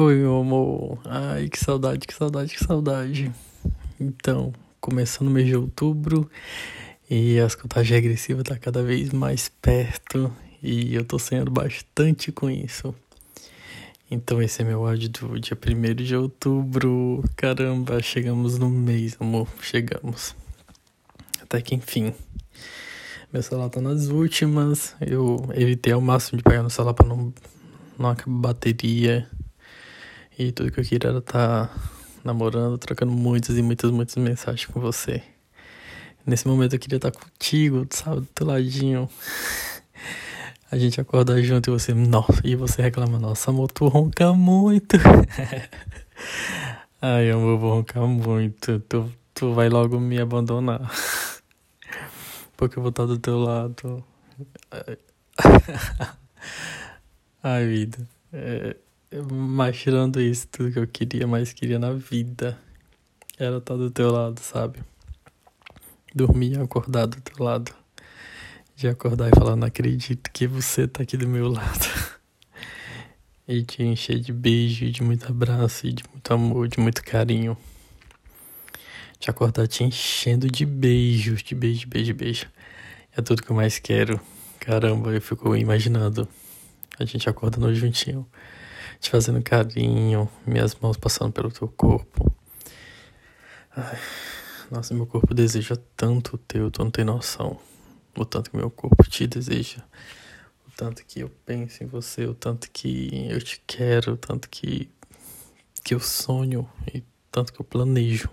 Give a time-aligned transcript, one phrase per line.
[0.00, 1.00] Oi, meu amor.
[1.04, 3.32] Ai, que saudade, que saudade, que saudade.
[3.98, 6.30] Então, começando o mês de outubro
[7.10, 10.32] e a escutagem regressiva tá cada vez mais perto
[10.62, 12.94] e eu tô sonhando bastante com isso.
[14.08, 17.24] Então, esse é meu áudio do dia 1 de outubro.
[17.34, 19.48] Caramba, chegamos no mês, amor.
[19.60, 20.32] Chegamos.
[21.42, 22.14] Até que enfim.
[23.32, 24.94] Meu celular tá nas últimas.
[25.00, 27.34] Eu evitei ao máximo de pegar no celular pra não,
[27.98, 29.28] não acabar bateria.
[30.38, 31.74] E tudo que eu queria era estar tá
[32.22, 35.20] namorando, trocando muitas e muitas, muitas mensagens com você.
[36.24, 39.10] Nesse momento eu queria estar tá contigo, sabe, do teu ladinho.
[40.70, 44.96] A gente acordar junto e você, nossa, e você reclama, nossa, amor, tu ronca muito.
[47.02, 48.78] Ai, amor, eu vou roncar muito.
[48.80, 50.88] Tu, tu vai logo me abandonar.
[52.56, 54.04] Porque eu vou estar do teu lado.
[57.42, 57.98] Ai, vida.
[58.32, 58.76] É...
[59.10, 62.58] Mas tirando isso, tudo que eu queria, mais queria na vida
[63.38, 64.80] era estar do teu lado, sabe?
[66.14, 67.74] Dormir acordado do teu lado.
[68.76, 72.18] De acordar e falar, não acredito que você tá aqui do meu lado.
[73.48, 77.56] e te encher de beijo, de muito abraço, de muito amor, de muito carinho.
[79.18, 82.46] De acordar te enchendo de beijos, de beijo, beijo, beijo.
[83.16, 84.20] É tudo que eu mais quero.
[84.60, 86.28] Caramba, eu fico imaginando
[86.98, 88.26] a gente acordando juntinho
[89.00, 92.32] te fazendo carinho, minhas mãos passando pelo teu corpo.
[93.74, 93.98] Ai,
[94.70, 97.58] nossa, meu corpo deseja tanto o teu, tu não tem noção.
[98.16, 99.82] O tanto que meu corpo te deseja.
[100.66, 104.48] O tanto que eu penso em você, o tanto que eu te quero, o tanto
[104.48, 104.90] que,
[105.84, 108.28] que eu sonho e tanto que eu planejo.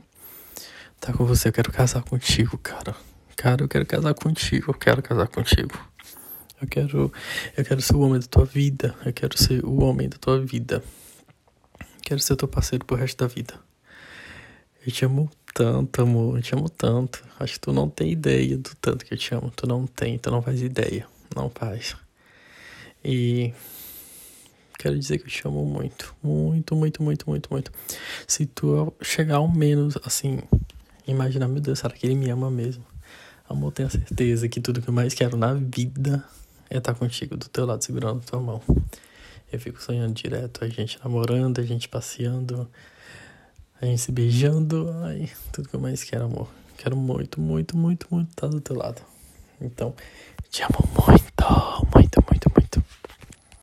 [0.99, 2.95] Tá com você, eu quero casar contigo, cara.
[3.35, 5.77] Cara, eu quero casar contigo, eu quero casar contigo.
[6.61, 7.11] Eu quero,
[7.57, 8.95] eu quero ser o homem da tua vida.
[9.05, 10.81] Eu quero ser o homem da tua vida.
[12.01, 13.55] Quero ser teu parceiro pro resto da vida.
[14.85, 16.37] Eu te amo tanto, amor.
[16.37, 17.23] Eu te amo tanto.
[17.39, 19.51] Acho que tu não tem ideia do tanto que eu te amo.
[19.53, 21.05] Tu não tem, tu não faz ideia.
[21.35, 21.95] Não faz.
[23.03, 23.53] E
[24.79, 26.15] quero dizer que eu te amo muito.
[26.23, 27.71] Muito, muito, muito, muito, muito.
[28.25, 30.39] Se tu chegar ao menos assim,
[31.05, 32.85] imaginar, meu Deus, será que ele me ama mesmo?
[33.49, 36.23] Amor, tenha certeza que tudo que eu mais quero na vida
[36.69, 38.61] é estar contigo, do teu lado, segurando tua mão.
[39.51, 42.69] Eu fico sonhando direto, a gente namorando, a gente passeando,
[43.81, 44.89] a gente se beijando.
[45.03, 46.47] Ai, tudo que eu mais quero, amor.
[46.77, 49.01] Quero muito, muito, muito, muito estar do teu lado.
[49.61, 49.93] Então,
[50.49, 51.74] te amo muito.